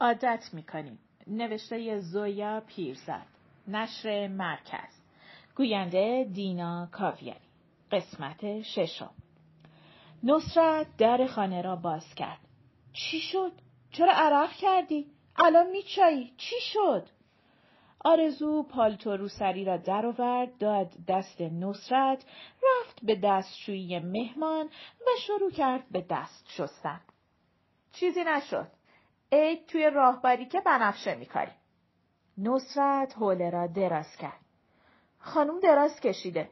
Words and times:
عادت 0.00 0.50
می‌کنیم 0.52 0.98
نوشته 1.26 2.00
زویا 2.00 2.62
پیرزد 2.66 3.26
نشر 3.68 4.28
مرکز 4.28 5.00
گوینده 5.56 6.28
دینا 6.32 6.88
کاویانی 6.92 7.40
قسمت 7.92 8.62
ششم 8.62 9.10
نصرت 10.22 10.86
در 10.98 11.26
خانه 11.26 11.62
را 11.62 11.76
باز 11.76 12.14
کرد 12.14 12.38
چی 12.92 13.20
شد؟ 13.20 13.52
چرا 13.92 14.12
عرق 14.12 14.52
کردی؟ 14.52 15.06
الان 15.36 15.70
میچایی؟ 15.70 16.32
چی 16.36 16.56
شد؟ 16.72 17.06
آرزو 18.04 18.62
پالتو 18.62 19.16
روسری 19.16 19.64
را 19.64 19.76
درآورد 19.76 20.58
داد 20.58 20.92
دست 21.08 21.40
نصرت 21.40 22.24
رفت 22.62 23.00
به 23.02 23.20
دستشویی 23.24 23.98
مهمان 23.98 24.66
و 25.00 25.10
شروع 25.26 25.50
کرد 25.50 25.84
به 25.90 26.06
دست 26.10 26.46
شستن 26.48 27.00
چیزی 27.92 28.24
نشد 28.24 28.68
عید 29.32 29.66
توی 29.66 29.90
راهبری 29.90 30.46
که 30.46 30.60
بنفشه 30.60 31.14
میکاری. 31.14 31.52
نصرت 32.38 33.14
حوله 33.18 33.50
را 33.50 33.66
دراز 33.66 34.16
کرد. 34.16 34.40
خانم 35.18 35.60
دراز 35.60 36.00
کشیده. 36.00 36.48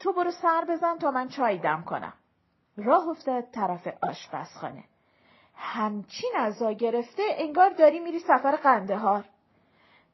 تو 0.00 0.12
برو 0.12 0.30
سر 0.30 0.64
بزن 0.68 0.98
تا 0.98 1.10
من 1.10 1.28
چای 1.28 1.58
دم 1.58 1.82
کنم. 1.82 2.12
راه 2.76 3.08
افتاد 3.08 3.50
طرف 3.50 3.88
آشپزخانه. 4.02 4.84
همچین 5.54 6.32
ازا 6.36 6.72
گرفته 6.72 7.22
انگار 7.36 7.70
داری 7.70 8.00
میری 8.00 8.18
سفر 8.18 8.56
قندهار. 8.56 9.24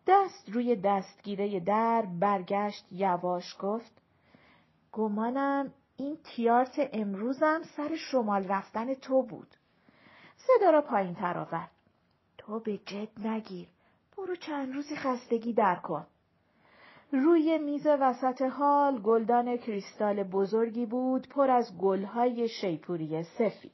دست 0.06 0.48
روی 0.48 0.76
دستگیره 0.76 1.60
در 1.60 2.04
برگشت 2.20 2.86
یواش 2.90 3.56
گفت 3.60 4.02
گمانم 4.92 5.72
این 5.96 6.18
تیارت 6.24 6.90
امروزم 6.92 7.62
سر 7.76 7.96
شمال 7.96 8.48
رفتن 8.48 8.94
تو 8.94 9.22
بود. 9.22 9.48
صدا 10.36 10.70
را 10.70 10.82
پایین 10.82 11.14
تر 11.14 11.38
آورد. 11.38 11.70
تو 12.48 12.60
به 12.60 12.76
جد 12.76 13.26
نگیر 13.26 13.68
برو 14.16 14.36
چند 14.36 14.74
روزی 14.74 14.96
خستگی 14.96 15.52
در 15.52 15.76
کن 15.76 16.06
روی 17.12 17.58
میز 17.58 17.86
وسط 17.86 18.42
حال 18.42 18.98
گلدان 18.98 19.56
کریستال 19.56 20.22
بزرگی 20.22 20.86
بود 20.86 21.28
پر 21.28 21.50
از 21.50 21.78
گلهای 21.78 22.48
شیپوری 22.48 23.22
سفید 23.22 23.72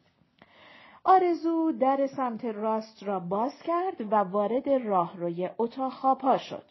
آرزو 1.04 1.72
در 1.72 2.06
سمت 2.16 2.44
راست 2.44 3.02
را 3.02 3.20
باز 3.20 3.52
کرد 3.64 4.12
و 4.12 4.16
وارد 4.16 4.68
راهروی 4.68 5.50
اتاق 5.58 5.92
خوابها 5.92 6.38
شد. 6.38 6.64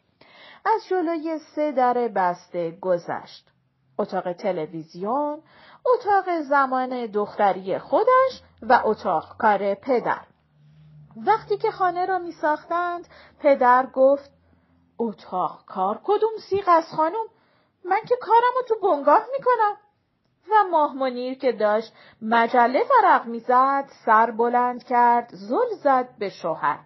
از 0.66 0.82
جلوی 0.90 1.40
سه 1.56 1.72
در 1.72 1.94
بسته 1.94 2.78
گذشت. 2.82 3.52
اتاق 4.00 4.34
تلویزیون، 4.34 5.42
اتاق 5.86 6.42
زمان 6.42 7.06
دختری 7.06 7.80
خودش 7.80 8.42
و 8.62 8.82
اتاق 8.86 9.38
کار 9.38 9.76
پدر. 9.76 10.33
وقتی 11.16 11.58
که 11.58 11.72
خانه 11.72 12.06
را 12.06 12.20
می 12.20 12.32
ساختند، 12.32 13.08
پدر 13.40 13.86
گفت 13.86 14.32
اتاق 15.00 15.66
کار 15.66 16.02
کدوم 16.04 16.32
سیغ 16.50 16.64
از 16.68 16.86
خانم؟ 16.98 17.26
من 17.86 18.02
که 18.10 18.16
کارم 18.22 18.54
رو 18.56 18.62
تو 18.68 18.88
بنگاه 18.88 19.26
می 19.38 19.44
کنم. 19.44 19.78
و 20.52 20.70
ماه 20.72 20.96
منیر 20.96 21.38
که 21.38 21.52
داشت 21.52 21.94
مجله 22.22 22.84
فرق 22.84 23.26
می‌زد 23.26 23.86
سر 24.06 24.32
بلند 24.32 24.84
کرد 24.84 25.30
زل 25.34 25.76
زد 25.84 26.10
به 26.20 26.30
شوهر 26.30 26.80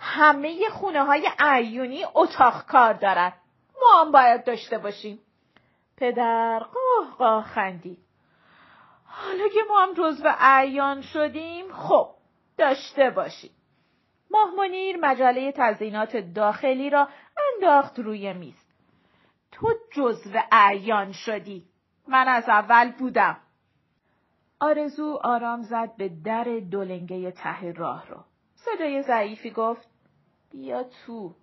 همه 0.00 0.68
خونه 0.70 1.04
های 1.04 1.28
ایونی 1.40 2.04
اتاق 2.14 2.66
کار 2.66 2.92
دارن 2.92 3.32
ما 3.82 4.00
هم 4.00 4.12
باید 4.12 4.44
داشته 4.44 4.78
باشیم 4.78 5.18
پدر 5.96 6.58
قاه 6.58 7.16
قاه 7.18 7.44
خندید 7.44 7.98
حالا 9.04 9.48
که 9.48 9.60
ما 9.68 9.80
هم 9.80 9.94
جزو 9.94 10.28
ایان 10.58 11.02
شدیم 11.02 11.72
خب 11.72 12.15
داشته 12.58 13.10
باشیم 13.10 13.50
ماه 14.30 14.54
منیر 14.56 14.96
مجله 14.96 15.52
تزینات 15.52 16.16
داخلی 16.16 16.90
را 16.90 17.08
انداخت 17.54 17.98
روی 17.98 18.32
میز 18.32 18.66
تو 19.52 19.74
جزو 19.92 20.38
ایان 20.70 21.12
شدی 21.12 21.64
من 22.08 22.28
از 22.28 22.48
اول 22.48 22.92
بودم. 22.92 23.36
آرزو 24.60 25.18
آرام 25.22 25.62
زد 25.62 25.96
به 25.96 26.08
در 26.08 26.44
دولنگه 26.70 27.30
ته 27.30 27.72
راه 27.72 28.08
رو. 28.08 28.16
صدای 28.54 29.02
ضعیفی 29.02 29.50
گفت 29.50 29.88
بیا 30.50 30.82
تو. 30.82 31.34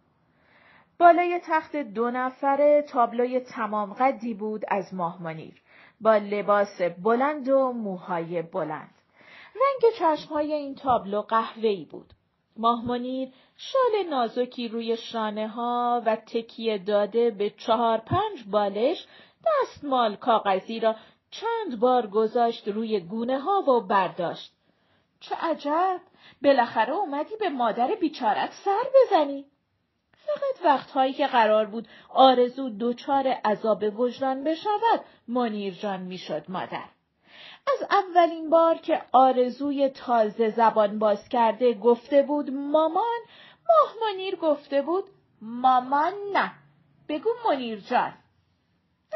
بالای 0.99 1.39
تخت 1.43 1.75
دو 1.75 2.11
نفره 2.11 2.81
تابلوی 2.81 3.39
تمام 3.39 3.93
قدی 3.93 4.33
بود 4.33 4.63
از 4.67 4.93
ماهمانیر 4.93 5.61
با 6.01 6.17
لباس 6.17 6.81
بلند 6.81 7.49
و 7.49 7.71
موهای 7.71 8.41
بلند. 8.41 8.95
رنگ 9.55 9.93
چشمهای 9.99 10.53
این 10.53 10.75
تابلو 10.75 11.21
قهوه‌ای 11.21 11.85
بود. 11.85 12.13
ماهمانیر 12.57 13.29
شال 13.57 14.09
نازکی 14.09 14.67
روی 14.67 14.97
شانه 14.97 15.47
ها 15.47 16.01
و 16.05 16.15
تکیه 16.15 16.77
داده 16.77 17.31
به 17.31 17.49
چهار 17.49 17.97
پنج 17.97 18.43
بالش 18.51 19.07
دستمال 19.45 20.15
کاغذی 20.15 20.79
را 20.79 20.95
چند 21.31 21.79
بار 21.79 22.07
گذاشت 22.07 22.67
روی 22.67 22.99
گونه 22.99 23.39
ها 23.39 23.63
و 23.71 23.81
برداشت. 23.81 24.53
چه 25.19 25.35
عجب! 25.35 26.01
بالاخره 26.43 26.93
اومدی 26.93 27.35
به 27.39 27.49
مادر 27.49 27.95
بیچارت 28.01 28.51
سر 28.65 28.83
بزنی. 28.95 29.45
فقط 30.13 30.65
وقتهایی 30.65 31.13
که 31.13 31.27
قرار 31.27 31.65
بود 31.65 31.87
آرزو 32.09 32.69
دچار 32.79 33.27
عذاب 33.27 33.99
وجدان 33.99 34.43
بشود 34.43 35.01
منیر 35.27 35.73
جان 35.73 36.01
می‌شد 36.01 36.45
مادر. 36.49 36.85
از 37.67 37.87
اولین 37.89 38.49
بار 38.49 38.77
که 38.77 39.01
آرزوی 39.11 39.89
تازه 39.89 40.49
زبان 40.49 40.99
باز 40.99 41.29
کرده 41.29 41.73
گفته 41.73 42.23
بود 42.23 42.49
مامان 42.49 43.19
ماه 43.69 43.95
منیر 44.01 44.35
گفته 44.35 44.81
بود 44.81 45.03
مامان 45.41 46.13
نه. 46.33 46.51
بگو 47.09 47.29
منیر 47.45 47.79
جان. 47.79 48.13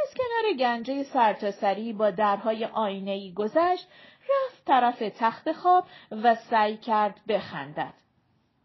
از 0.04 0.14
کنار 0.14 0.54
گنجه 0.60 1.04
سرتاسری 1.04 1.94
با 1.94 2.12
درهای 2.12 2.66
آینهای 2.66 3.34
گذشت 3.34 3.88
رفت 4.30 4.66
طرف 4.66 5.00
تخت 5.00 5.52
خواب 5.52 5.88
و 6.12 6.36
سعی 6.36 6.78
کرد 6.78 7.22
بخندد. 7.28 7.94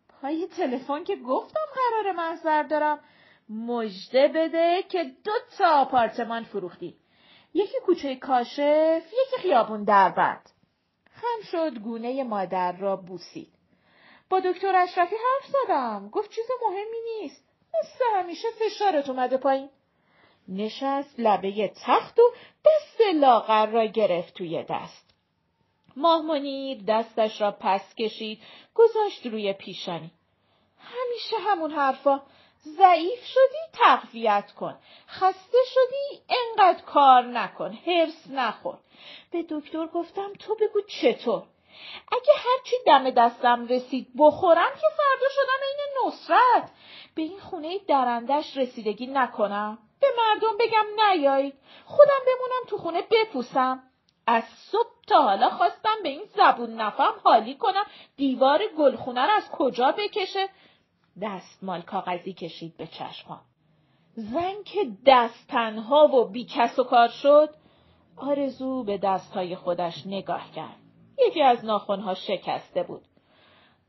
پای 0.08 0.46
تلفن 0.46 1.04
که 1.04 1.16
گفتم 1.16 1.60
قرار 1.74 2.12
محضر 2.12 2.62
دارم. 2.62 2.98
مژده 3.48 4.28
بده 4.28 4.82
که 4.82 5.04
دو 5.24 5.32
تا 5.58 5.80
آپارتمان 5.80 6.44
فروختی 6.44 6.96
یکی 7.54 7.76
کوچه 7.86 8.16
کاشف 8.16 9.02
یکی 9.06 9.42
خیابون 9.42 9.84
دربند. 9.84 10.50
خم 11.10 11.42
شد 11.50 11.78
گونه 11.78 12.24
مادر 12.24 12.72
را 12.72 12.96
بوسید. 12.96 13.52
با 14.30 14.40
دکتر 14.40 14.76
اشرفی 14.76 15.16
حرف 15.16 15.50
زدم. 15.52 16.08
گفت 16.12 16.30
چیز 16.30 16.44
مهمی 16.66 17.20
نیست. 17.20 17.44
مثل 17.82 18.04
همیشه 18.14 18.48
فشارت 18.50 19.08
اومده 19.08 19.36
پایین. 19.36 19.70
نشست 20.48 21.14
لبه 21.18 21.72
تخت 21.86 22.18
و 22.18 22.22
دست 22.64 23.00
لاغر 23.14 23.66
را 23.66 23.84
گرفت 23.84 24.34
توی 24.34 24.64
دست. 24.68 25.14
ماه 25.96 26.22
دستش 26.88 27.40
را 27.40 27.56
پس 27.60 27.94
کشید 27.94 28.42
گذاشت 28.74 29.26
روی 29.26 29.52
پیشانی. 29.52 30.10
همیشه 30.78 31.36
همون 31.38 31.70
حرفا. 31.70 32.22
ضعیف 32.64 33.24
شدی 33.24 33.58
تقویت 33.72 34.52
کن. 34.52 34.78
خسته 35.08 35.58
شدی 35.66 36.22
انقدر 36.28 36.82
کار 36.82 37.22
نکن 37.22 37.78
هرس 37.86 38.26
نخور. 38.30 38.78
به 39.30 39.44
دکتر 39.50 39.86
گفتم 39.86 40.32
تو 40.38 40.54
بگو 40.54 40.80
چطور؟ 40.80 41.42
اگه 42.12 42.32
هرچی 42.36 42.76
دم 42.86 43.10
دستم 43.10 43.66
رسید 43.66 44.08
بخورم 44.18 44.70
که 44.80 44.86
فردا 44.96 45.28
شدم 45.34 45.60
این 45.66 46.06
نصرت. 46.06 46.70
به 47.14 47.22
این 47.22 47.40
خونه 47.40 47.78
درندش 47.78 48.56
رسیدگی 48.56 49.06
نکنم. 49.06 49.78
به 50.00 50.06
مردم 50.18 50.56
بگم 50.60 50.86
نیایید. 51.00 51.54
خودم 51.84 52.20
بمونم 52.26 52.66
تو 52.68 52.78
خونه 52.78 53.02
بپوسم. 53.10 53.82
از 54.26 54.44
صبح 54.70 54.90
تا 55.06 55.22
حالا 55.22 55.50
خواستم 55.50 55.96
به 56.02 56.08
این 56.08 56.22
زبون 56.36 56.74
نفم 56.74 57.14
حالی 57.24 57.54
کنم. 57.54 57.86
دیوار 58.16 58.60
گلخونه 58.78 59.26
را 59.26 59.32
از 59.32 59.50
کجا 59.50 59.92
بکشه؟ 59.92 60.48
دستمال 61.20 61.82
کاغذی 61.82 62.32
کشید 62.32 62.76
به 62.76 62.86
چشمام. 62.86 63.40
زن 64.14 64.62
که 64.64 64.90
دست 65.06 65.48
تنها 65.48 66.08
و 66.08 66.28
بیکس 66.28 66.78
و 66.78 66.84
کار 66.84 67.08
شد 67.08 67.54
آرزو 68.16 68.84
به 68.84 68.98
دستهای 68.98 69.56
خودش 69.56 70.06
نگاه 70.06 70.50
کرد. 70.50 70.76
یکی 71.28 71.42
از 71.42 71.64
ناخونها 71.64 72.14
شکسته 72.14 72.82
بود. 72.82 73.02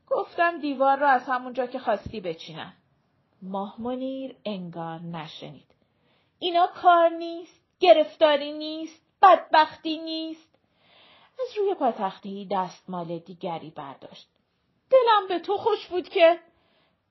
گفتم 0.06 0.60
دیوار 0.60 0.98
را 0.98 1.08
از 1.08 1.24
همونجا 1.24 1.66
که 1.66 1.78
خواستی 1.78 2.20
بچینم. 2.20 2.72
ماه 3.42 3.80
منیر 3.80 4.36
انگار 4.44 5.00
نشنید. 5.00 5.74
اینا 6.38 6.66
کار 6.66 7.08
نیست 7.08 7.64
گرفتاری 7.80 8.52
نیست 8.52 9.02
بدبختی 9.22 9.98
نیست. 9.98 10.58
از 11.40 11.58
روی 11.58 11.74
پاتختی 11.74 12.48
دستمال 12.50 13.18
دیگری 13.18 13.70
برداشت. 13.70 14.28
دلم 14.90 15.28
به 15.28 15.38
تو 15.38 15.56
خوش 15.56 15.86
بود 15.86 16.08
که 16.08 16.38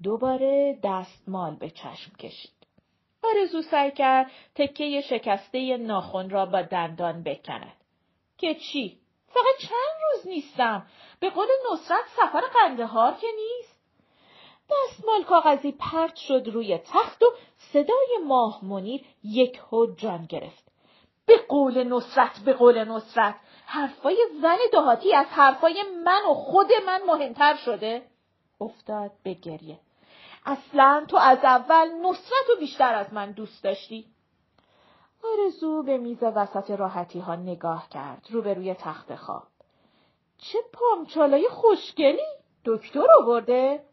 دوباره 0.04 0.80
دستمال 0.84 1.56
به 1.56 1.70
چشم 1.70 2.16
کشید 2.20 2.54
آرزو 3.24 3.62
سعی 3.62 3.92
کرد 3.92 4.32
تکه 4.56 5.02
شکسته 5.02 5.78
ناخن 5.78 6.30
را 6.30 6.46
با 6.46 6.62
دندان 6.62 7.24
بکند 7.24 7.78
که 8.38 8.56
چی 8.56 9.00
فقط 9.28 9.70
چند 9.70 10.02
روز 10.14 10.28
نیستم 10.28 10.88
به 11.20 11.30
قول 11.30 11.48
نصرت 11.72 12.06
سفر 12.08 12.42
قندهار 12.54 13.14
که 13.14 13.28
نیست 13.36 13.74
دستمال 14.70 15.24
کاغذی 15.24 15.72
پرت 15.72 16.16
شد 16.16 16.50
روی 16.54 16.78
تخت 16.78 17.24
و 17.24 17.26
صدای 17.58 18.18
ماه 18.26 18.66
منیر 18.66 19.06
یک 19.24 19.60
جان 19.98 20.26
گرفت. 20.26 20.64
به 21.26 21.38
قول 21.38 21.84
نصرت 21.84 22.40
به 22.46 22.54
قول 22.54 22.84
نصرت 22.84 23.36
حرفای 23.66 24.18
زن 24.42 24.58
دهاتی 24.72 25.14
از 25.14 25.28
حرفای 25.28 25.84
من 26.06 26.22
و 26.30 26.34
خود 26.34 26.68
من 26.86 27.02
مهمتر 27.08 27.56
شده؟ 27.56 28.02
افتاد 28.62 29.12
به 29.24 29.34
گریه. 29.34 29.80
اصلا 30.46 31.06
تو 31.08 31.18
از 31.18 31.38
اول 31.44 31.92
نصرت 32.02 32.50
رو 32.50 32.56
بیشتر 32.60 32.96
از 32.96 33.14
من 33.14 33.32
دوست 33.32 33.64
داشتی. 33.64 34.06
آرزو 35.24 35.84
به 35.84 35.98
میز 35.98 36.24
وسط 36.24 36.72
راحتی 36.72 37.20
ها 37.20 37.36
نگاه 37.36 37.90
کرد 37.90 38.28
روبروی 38.30 38.74
تخت 38.74 39.16
خواب. 39.16 39.48
چه 40.38 40.60
پامچالای 40.74 41.50
خوشگلی 41.50 42.28
دکتر 42.66 43.06
آورده؟ 43.22 43.84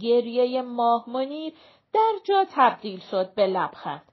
گریه 0.00 0.62
ماه 0.62 1.10
منیر 1.10 1.54
در 1.92 2.12
جا 2.24 2.46
تبدیل 2.50 3.00
شد 3.00 3.34
به 3.34 3.46
لبخند. 3.46 4.12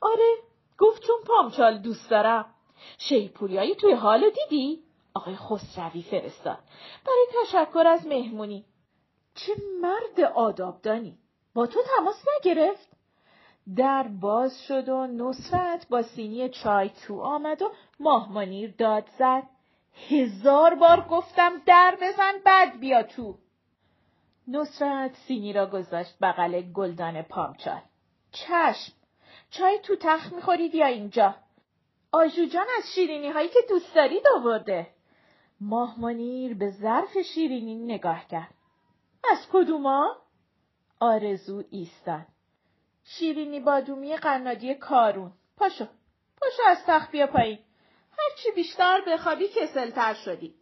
آره 0.00 0.36
گفت 0.78 1.02
چون 1.02 1.16
پامچال 1.26 1.78
دوست 1.78 2.10
دارم. 2.10 2.54
شیپوریایی 2.98 3.74
توی 3.74 3.92
حالو 3.92 4.30
دیدی؟ 4.30 4.82
آقای 5.14 5.36
خسروی 5.36 6.02
فرستاد. 6.02 6.58
برای 7.06 7.26
تشکر 7.42 7.86
از 7.86 8.06
مهمونی. 8.06 8.64
چه 9.38 9.52
مرد 9.82 10.20
آدابدانی. 10.20 11.18
با 11.54 11.66
تو 11.66 11.80
تماس 11.96 12.24
نگرفت؟ 12.36 12.88
در 13.76 14.02
باز 14.02 14.62
شد 14.62 14.88
و 14.88 15.06
نصرت 15.06 15.88
با 15.88 16.02
سینی 16.02 16.48
چای 16.48 16.88
تو 16.88 17.20
آمد 17.20 17.62
و 17.62 17.72
ماهمانیر 18.00 18.74
داد 18.78 19.08
زد. 19.18 19.42
هزار 20.08 20.74
بار 20.74 21.00
گفتم 21.10 21.52
در 21.66 21.98
بزن 22.02 22.32
بعد 22.44 22.80
بیا 22.80 23.02
تو. 23.02 23.38
نصرت 24.48 25.14
سینی 25.14 25.52
را 25.52 25.66
گذاشت 25.66 26.16
بغل 26.22 26.60
گلدان 26.60 27.22
پامچال. 27.22 27.80
چشم. 28.32 28.92
چای 29.50 29.78
تو 29.78 29.96
تخت 29.96 30.32
می‌خورید 30.32 30.74
یا 30.74 30.86
اینجا؟ 30.86 31.34
آجوجان 32.12 32.66
از 32.78 32.84
شیرینی 32.94 33.28
هایی 33.28 33.48
که 33.48 33.58
دوست 33.68 33.94
دارید 33.94 34.22
آورده. 34.36 34.86
ماهمانیر 35.60 36.54
به 36.54 36.70
ظرف 36.70 37.18
شیرینی 37.34 37.74
نگاه 37.74 38.28
کرد. 38.28 38.54
از 39.24 39.38
کدوما؟ 39.52 40.16
آرزو 41.00 41.64
ایستاد. 41.70 42.26
شیرینی 43.04 43.60
بادومی 43.60 44.16
قنادی 44.16 44.74
کارون. 44.74 45.32
پاشو. 45.56 45.86
پاشو 46.40 46.62
از 46.68 46.78
تخت 46.86 47.10
بیا 47.10 47.26
پایین. 47.26 47.58
هرچی 48.18 48.50
بیشتر 48.54 49.00
بخوابی 49.06 49.48
کسلتر 49.48 50.14
شدی. 50.14 50.54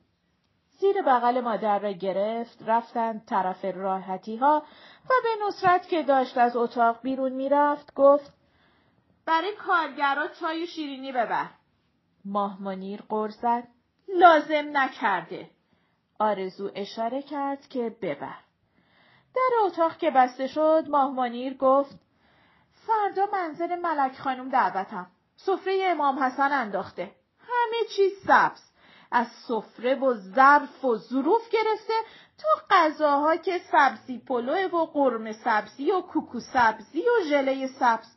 زیر 0.78 1.02
بغل 1.02 1.40
مادر 1.40 1.78
را 1.78 1.90
گرفت 1.90 2.62
رفتند 2.66 3.24
طرف 3.26 3.64
راحتی 3.64 4.36
ها 4.36 4.62
و 5.04 5.08
به 5.22 5.46
نصرت 5.46 5.88
که 5.88 6.02
داشت 6.02 6.38
از 6.38 6.56
اتاق 6.56 7.02
بیرون 7.02 7.32
می‌رفت 7.32 7.94
گفت 7.94 8.32
برای 9.26 9.56
کارگرا 9.56 10.28
چای 10.28 10.62
و 10.62 10.66
شیرینی 10.66 11.12
ببر. 11.12 11.46
ماه 12.24 12.62
منیر 12.62 13.02
زد 13.28 13.68
لازم 14.08 14.76
نکرده. 14.76 15.50
آرزو 16.18 16.70
اشاره 16.74 17.22
کرد 17.22 17.68
که 17.68 17.96
ببر. 18.02 18.45
در 19.36 19.56
اتاق 19.62 19.96
که 19.96 20.10
بسته 20.10 20.46
شد 20.46 20.84
ماهمانیر 20.88 21.56
گفت 21.56 21.98
فردا 22.86 23.26
منزل 23.32 23.74
ملک 23.74 24.18
خانم 24.18 24.48
دعوتم. 24.48 25.10
سفره 25.36 25.82
امام 25.84 26.18
حسن 26.18 26.52
انداخته. 26.52 27.10
همه 27.38 27.88
چیز 27.96 28.12
سبز. 28.26 28.62
از 29.10 29.26
سفره 29.48 29.94
و 29.94 30.14
ظرف 30.14 30.84
و 30.84 30.96
ظروف 30.96 31.48
گرفته 31.48 31.94
تا 32.38 32.48
غذاها 32.70 33.36
که 33.36 33.60
سبزی 33.72 34.18
پلو 34.18 34.68
و 34.68 34.86
قرمه 34.86 35.32
سبزی 35.32 35.90
و 35.90 36.00
کوکو 36.00 36.40
سبزی 36.40 37.02
و 37.02 37.24
ژله 37.28 37.66
سبز. 37.66 38.16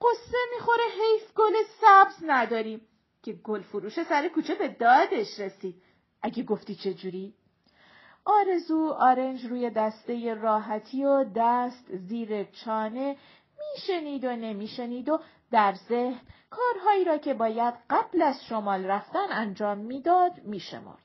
قصه 0.00 0.38
می‌خوره 0.54 0.84
حیف 1.00 1.34
گل 1.34 1.52
سبز 1.80 2.24
نداریم 2.26 2.88
که 3.22 3.32
گل 3.32 3.62
فروش 3.62 4.02
سر 4.02 4.28
کوچه 4.28 4.54
به 4.54 4.68
دادش 4.68 5.40
رسید. 5.40 5.82
اگه 6.22 6.42
گفتی 6.42 6.74
چجوری؟ 6.74 7.34
آرزو 8.28 8.94
آرنج 8.98 9.46
روی 9.46 9.70
دسته 9.70 10.34
راحتی 10.34 11.04
و 11.04 11.24
دست 11.36 11.96
زیر 11.96 12.44
چانه 12.44 13.16
میشنید 13.58 14.24
و 14.24 14.36
نمیشنید 14.36 15.08
و 15.08 15.20
در 15.50 15.74
ذهن 15.74 16.20
کارهایی 16.50 17.04
را 17.04 17.18
که 17.18 17.34
باید 17.34 17.74
قبل 17.90 18.22
از 18.22 18.44
شمال 18.44 18.84
رفتن 18.84 19.26
انجام 19.30 19.78
می‌داد 19.78 20.32
میشمرد. 20.44 21.02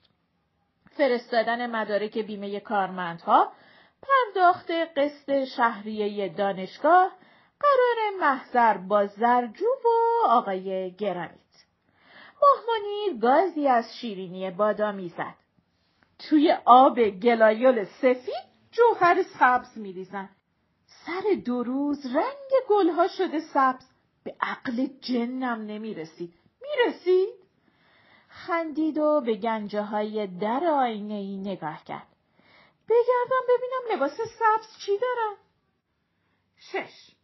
فرستادن 0.91 1.75
مدارک 1.75 2.17
بیمه 2.17 2.59
کارمندها، 2.59 3.51
پرداخت 4.01 4.71
قسط 4.71 5.43
شهریه 5.43 6.29
دانشگاه، 6.29 7.11
قرار 7.59 8.19
محضر 8.19 8.77
با 8.77 9.07
زرجو 9.07 9.65
و 9.65 9.89
آقای 10.27 10.91
گرانیت. 10.91 11.39
ماهمانیر 12.41 13.19
گازی 13.21 13.67
از 13.67 13.97
شیرینی 14.01 14.51
بادامی 14.51 15.09
زد. 15.09 15.42
توی 16.29 16.57
آب 16.65 16.99
گلایول 17.09 17.83
سفید 17.83 18.53
جوهر 18.71 19.23
سبز 19.39 19.77
میریزن. 19.77 20.29
سر 20.87 21.33
دو 21.45 21.63
روز 21.63 22.05
رنگ 22.05 22.51
گلها 22.69 23.07
شده 23.07 23.39
سبز 23.39 23.85
به 24.23 24.35
عقل 24.41 24.85
جنم 25.01 25.61
نمی‌رسید. 25.61 26.33
می‌رسید؟ 26.61 27.29
خندید 28.27 28.97
و 28.97 29.21
به 29.21 29.35
گنجه 29.35 29.81
های 29.81 30.27
در 30.27 30.63
آینه 30.65 31.13
ای 31.13 31.37
نگاه 31.37 31.83
کرد. 31.83 32.07
بگردم 32.89 33.45
ببینم 33.49 33.95
لباس 33.95 34.17
سبز 34.17 34.77
چی 34.85 34.91
دارم. 34.97 35.37
شش 36.57 37.15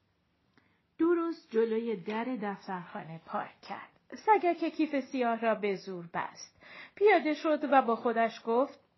دو 0.98 1.14
روز 1.14 1.48
جلوی 1.50 1.96
در 1.96 2.24
دفترخانه 2.24 3.22
پارک 3.26 3.62
کرد. 3.62 3.90
سگک 4.26 4.76
کیف 4.76 5.00
سیاه 5.00 5.40
را 5.40 5.56
به 5.56 5.76
زور 5.76 6.06
بست. 6.14 6.62
پیاده 6.96 7.34
شد 7.34 7.60
و 7.72 7.82
با 7.82 7.96
خودش 7.96 8.42
گفت 8.46 8.89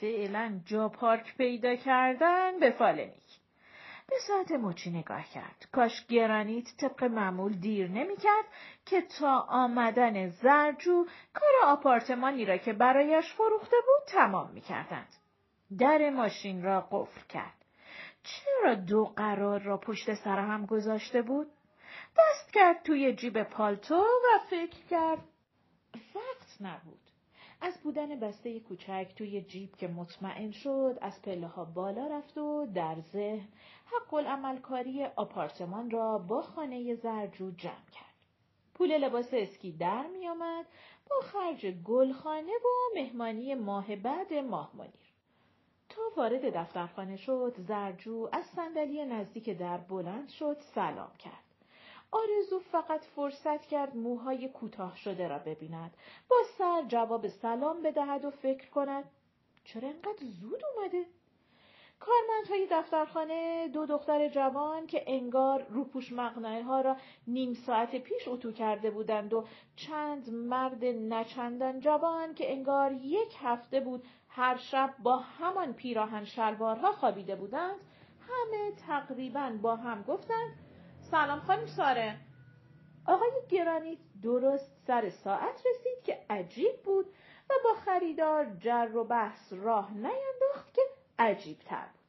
فعلا 0.00 0.60
جا 0.64 0.88
پارک 0.88 1.36
پیدا 1.36 1.76
کردن 1.76 2.58
به 2.60 2.70
فالنیک. 2.70 3.40
به 4.08 4.16
ساعت 4.26 4.52
مچی 4.52 4.90
نگاه 4.90 5.24
کرد. 5.34 5.68
کاش 5.72 6.06
گرانیت 6.06 6.76
طبق 6.76 7.04
معمول 7.04 7.52
دیر 7.52 7.88
نمی‌کرد 7.88 8.44
که 8.86 9.00
تا 9.00 9.40
آمدن 9.48 10.28
زرجو 10.28 11.06
کار 11.34 11.50
آپارتمانی 11.64 12.44
را 12.44 12.56
که 12.56 12.72
برایش 12.72 13.32
فروخته 13.32 13.76
بود 13.86 14.08
تمام 14.08 14.50
می‌کردند. 14.50 15.16
در 15.78 16.10
ماشین 16.10 16.62
را 16.62 16.88
قفل 16.90 17.20
کرد. 17.28 17.64
چرا 18.22 18.74
دو 18.74 19.04
قرار 19.04 19.60
را 19.60 19.76
پشت 19.76 20.14
سر 20.14 20.38
هم 20.38 20.66
گذاشته 20.66 21.22
بود؟ 21.22 21.46
دست 22.18 22.52
کرد 22.52 22.82
توی 22.82 23.12
جیب 23.12 23.42
پالتو 23.42 23.94
و 23.94 24.38
فکر 24.50 24.80
کرد 24.90 25.18
وقت 26.14 26.56
نبود. 26.60 27.09
از 27.60 27.80
بودن 27.82 28.20
بسته 28.20 28.60
کوچک 28.60 29.12
توی 29.16 29.40
جیب 29.40 29.76
که 29.76 29.88
مطمئن 29.88 30.50
شد 30.50 30.98
از 31.00 31.22
پله 31.22 31.46
ها 31.46 31.64
بالا 31.64 32.06
رفت 32.06 32.38
و 32.38 32.66
در 32.74 32.96
ذهن 33.00 33.48
حق 33.84 34.14
العملکاری 34.14 35.04
آپارتمان 35.04 35.90
را 35.90 36.18
با 36.18 36.42
خانه 36.42 36.94
زرجو 36.94 37.50
جمع 37.50 37.90
کرد. 37.92 38.14
پول 38.74 38.98
لباس 38.98 39.28
اسکی 39.32 39.72
در 39.72 40.06
می 40.06 40.28
آمد 40.28 40.66
با 41.10 41.20
خرج 41.20 41.66
گلخانه 41.66 42.52
و 42.52 42.94
مهمانی 42.94 43.54
ماه 43.54 43.96
بعد 43.96 44.34
ماه 44.34 44.70
منیر. 44.74 45.12
تا 45.88 46.02
وارد 46.16 46.56
دفترخانه 46.56 47.16
شد 47.16 47.54
زرجو 47.58 48.28
از 48.32 48.44
صندلی 48.44 49.04
نزدیک 49.04 49.50
در 49.50 49.78
بلند 49.78 50.28
شد 50.28 50.56
سلام 50.60 51.12
کرد. 51.18 51.49
آرزو 52.12 52.58
فقط 52.58 53.04
فرصت 53.04 53.66
کرد 53.66 53.96
موهای 53.96 54.48
کوتاه 54.48 54.96
شده 54.96 55.28
را 55.28 55.38
ببیند. 55.38 55.94
با 56.30 56.36
سر 56.58 56.82
جواب 56.88 57.28
سلام 57.28 57.82
بدهد 57.82 58.24
و 58.24 58.30
فکر 58.30 58.70
کند 58.70 59.04
چرا 59.64 59.88
انقدر 59.88 60.24
زود 60.40 60.62
اومده؟ 60.76 61.04
کارمندهای 62.00 62.68
دفترخانه 62.70 63.68
دو 63.68 63.86
دختر 63.86 64.28
جوان 64.28 64.86
که 64.86 65.04
انگار 65.06 65.66
روپوش 65.70 66.12
مقنعه 66.12 66.62
ها 66.62 66.80
را 66.80 66.96
نیم 67.26 67.54
ساعت 67.54 67.96
پیش 67.96 68.28
اتو 68.28 68.52
کرده 68.52 68.90
بودند 68.90 69.32
و 69.34 69.44
چند 69.76 70.30
مرد 70.30 70.84
نچندان 70.84 71.80
جوان 71.80 72.34
که 72.34 72.52
انگار 72.52 72.92
یک 72.92 73.36
هفته 73.38 73.80
بود 73.80 74.04
هر 74.28 74.56
شب 74.56 74.94
با 75.02 75.16
همان 75.16 75.72
پیراهن 75.72 76.24
شلوارها 76.24 76.92
خوابیده 76.92 77.36
بودند 77.36 77.80
همه 78.20 78.72
تقریبا 78.86 79.58
با 79.62 79.76
هم 79.76 80.02
گفتند 80.02 80.69
سلام 81.10 81.40
خانم 81.40 81.66
ساره 81.66 82.16
آقای 83.06 83.30
گرانیت 83.48 83.98
درست 84.22 84.72
سر 84.86 85.10
ساعت 85.10 85.62
رسید 85.66 86.04
که 86.04 86.18
عجیب 86.30 86.82
بود 86.84 87.06
و 87.50 87.54
با 87.64 87.74
خریدار 87.84 88.46
جر 88.58 88.96
و 88.96 89.04
بحث 89.04 89.52
راه 89.52 89.92
نینداخت 89.92 90.74
که 90.74 90.82
عجیب 91.18 91.58
تر 91.58 91.86
بود. 91.86 92.00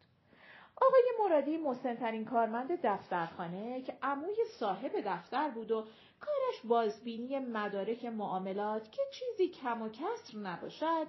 آقای 0.82 1.04
مرادی 1.20 1.58
مسنترین 1.58 2.26
کارمند 2.26 2.80
دفترخانه 2.84 3.82
که 3.82 3.94
عموی 4.02 4.36
صاحب 4.60 4.92
دفتر 5.06 5.50
بود 5.50 5.72
و 5.72 5.86
کارش 6.20 6.62
بازبینی 6.64 7.40
مدارک 7.40 8.06
معاملات 8.06 8.92
که 8.92 9.02
چیزی 9.12 9.50
کم 9.50 9.82
و 9.82 9.90
کسر 9.90 10.38
نباشد 10.38 11.08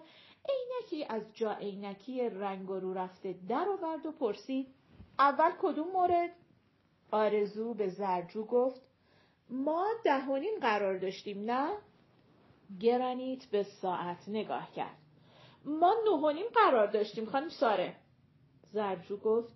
عینکی 0.49 1.05
از 1.05 1.23
جا 1.35 1.53
عینکی 1.53 2.29
رنگ 2.29 2.69
رو 2.69 2.95
رفته 2.95 3.35
در 3.49 3.69
آورد 3.69 4.07
و 4.07 4.13
پرسید 4.13 4.67
اول 5.19 5.51
کدوم 5.61 5.89
مورد؟ 5.93 6.31
آرزو 7.13 7.75
به 7.75 7.89
زرجو 7.89 8.45
گفت 8.45 8.81
ما 9.51 9.89
دهونیم 10.05 10.61
قرار 10.61 10.99
داشتیم 10.99 11.51
نه؟ 11.51 11.71
گرانیت 12.81 13.47
به 13.47 13.63
ساعت 13.63 14.29
نگاه 14.29 14.73
کرد. 14.73 14.99
ما 15.65 15.95
نهونیم 16.05 16.47
قرار 16.55 16.87
داشتیم 16.87 17.27
خانم 17.27 17.49
ساره. 17.49 17.97
زرجو 18.73 19.17
گفت 19.17 19.53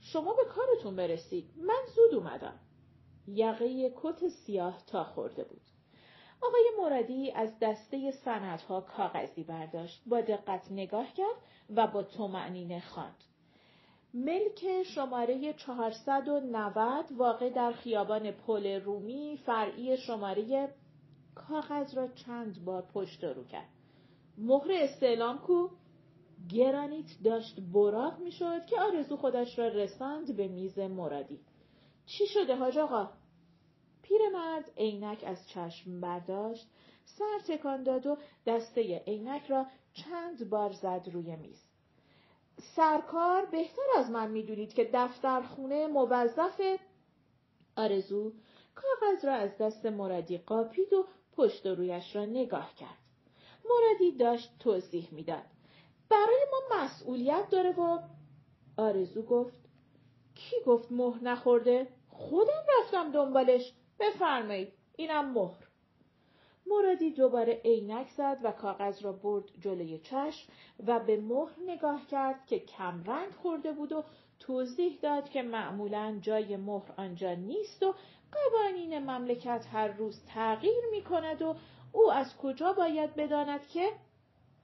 شما 0.00 0.32
به 0.32 0.44
کارتون 0.44 0.96
برسید. 0.96 1.50
من 1.56 1.82
زود 1.94 2.14
اومدم. 2.14 2.60
یقه 3.26 3.92
کت 3.96 4.28
سیاه 4.28 4.82
تا 4.86 5.04
خورده 5.04 5.44
بود. 5.44 5.62
آقای 6.42 6.64
مرادی 6.78 7.30
از 7.30 7.58
دسته 7.60 8.10
سندها 8.10 8.80
کاغذی 8.80 9.44
برداشت 9.44 10.02
با 10.06 10.20
دقت 10.20 10.72
نگاه 10.72 11.12
کرد 11.14 11.36
و 11.70 11.86
با 11.86 12.02
تومعنینه 12.02 12.80
خواند 12.80 13.24
ملک 14.14 14.82
شماره 14.82 15.52
490 15.52 17.12
واقع 17.16 17.50
در 17.50 17.72
خیابان 17.72 18.30
پل 18.30 18.80
رومی 18.80 19.36
فرعی 19.46 19.96
شماره 19.96 20.74
کاغذ 21.34 21.94
را 21.94 22.08
چند 22.08 22.64
بار 22.64 22.82
پشت 22.94 23.24
رو 23.24 23.44
کرد. 23.44 23.68
مهر 24.38 24.72
استعلام 24.72 25.38
کو 25.38 25.68
گرانیت 26.50 27.22
داشت 27.24 27.60
براق 27.60 28.18
می‌شد 28.18 28.66
که 28.66 28.80
آرزو 28.80 29.16
خودش 29.16 29.58
را 29.58 29.68
رساند 29.68 30.36
به 30.36 30.48
میز 30.48 30.78
مرادی. 30.78 31.40
چی 32.06 32.26
شده 32.26 32.56
حاج 32.56 32.78
آقا؟ 32.78 33.10
پیرمرد 34.02 34.70
عینک 34.76 35.24
از 35.26 35.48
چشم 35.48 36.00
برداشت 36.00 36.66
سر 37.04 37.54
تکان 37.56 37.82
داد 37.82 38.06
و 38.06 38.16
دسته 38.46 39.02
عینک 39.06 39.46
را 39.46 39.66
چند 39.92 40.50
بار 40.50 40.72
زد 40.72 41.08
روی 41.12 41.36
میز. 41.36 41.71
سرکار 42.62 43.44
بهتر 43.44 43.82
از 43.96 44.10
من 44.10 44.30
می‌دونید 44.30 44.74
که 44.74 44.90
دفتر 44.94 45.42
خونه 45.42 45.86
موظف 45.86 46.60
آرزو 47.76 48.32
کاغذ 48.74 49.24
را 49.24 49.32
از 49.32 49.58
دست 49.58 49.86
مرادی 49.86 50.38
قاپید 50.38 50.92
و 50.92 51.06
پشت 51.36 51.66
و 51.66 51.74
رویش 51.74 52.16
را 52.16 52.24
نگاه 52.24 52.74
کرد. 52.74 52.98
مرادی 53.70 54.16
داشت 54.16 54.58
توضیح 54.58 55.08
می‌داد. 55.12 55.44
برای 56.08 56.46
ما 56.50 56.76
مسئولیت 56.76 57.50
داره 57.50 57.72
و 57.72 57.98
آرزو 58.76 59.22
گفت 59.22 59.58
کی 60.34 60.56
گفت 60.66 60.92
مهر 60.92 61.22
نخورده؟ 61.22 61.88
خودم 62.08 62.64
رفتم 62.80 63.12
دنبالش. 63.12 63.72
بفرمایید 63.98 64.72
اینم 64.96 65.32
مهر. 65.32 65.71
مرادی 66.66 67.10
دوباره 67.10 67.60
عینک 67.64 68.08
زد 68.08 68.38
و 68.42 68.52
کاغذ 68.52 69.02
را 69.02 69.12
برد 69.12 69.44
جلوی 69.60 69.98
چشم 69.98 70.52
و 70.86 71.00
به 71.00 71.20
مهر 71.20 71.52
نگاه 71.66 72.06
کرد 72.06 72.46
که 72.46 72.58
کمرنگ 72.58 73.32
خورده 73.32 73.72
بود 73.72 73.92
و 73.92 74.04
توضیح 74.40 74.98
داد 75.02 75.28
که 75.28 75.42
معمولا 75.42 76.18
جای 76.22 76.56
مهر 76.56 76.92
آنجا 76.96 77.34
نیست 77.34 77.82
و 77.82 77.94
قوانین 78.32 78.98
مملکت 78.98 79.66
هر 79.72 79.88
روز 79.88 80.24
تغییر 80.26 80.84
می 80.90 81.02
کند 81.02 81.42
و 81.42 81.54
او 81.92 82.12
از 82.12 82.36
کجا 82.36 82.72
باید 82.72 83.14
بداند 83.14 83.68
که 83.68 83.92